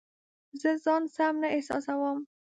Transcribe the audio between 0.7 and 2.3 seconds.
ځان سم نه احساسوم